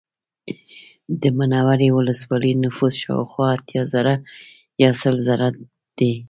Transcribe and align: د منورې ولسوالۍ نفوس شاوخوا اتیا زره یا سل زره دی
د 1.21 1.23
منورې 1.37 1.89
ولسوالۍ 1.97 2.53
نفوس 2.63 2.93
شاوخوا 3.03 3.45
اتیا 3.55 3.81
زره 3.93 4.13
یا 4.81 4.89
سل 5.01 5.15
زره 5.27 5.47
دی 5.97 6.11